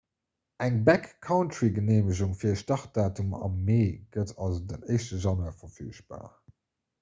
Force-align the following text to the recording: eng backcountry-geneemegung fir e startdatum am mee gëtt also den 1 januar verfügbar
eng 0.67 0.77
backcountry-geneemegung 0.85 2.33
fir 2.39 2.49
e 2.53 2.57
startdatum 2.61 3.37
am 3.49 3.59
mee 3.67 3.93
gëtt 4.17 4.35
also 4.47 4.65
den 4.73 4.89
1 4.97 5.07
januar 5.27 5.55
verfügbar 5.63 6.27